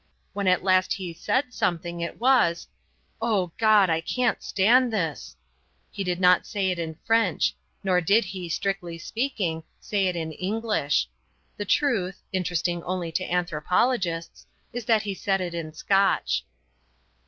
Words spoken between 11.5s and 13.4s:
The truth (interesting only to